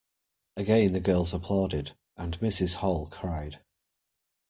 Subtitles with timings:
[0.57, 3.59] Again the girls applauded, and Mrs Hall cried.